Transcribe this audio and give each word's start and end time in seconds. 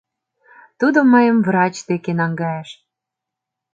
Тудо 0.79 0.99
мыйым 1.13 1.37
врач 1.47 1.75
деке 1.89 2.11
наҥгайыш. 2.19 2.69